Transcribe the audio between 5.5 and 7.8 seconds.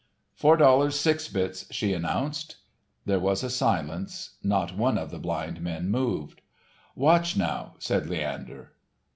men moved. "Watch now,"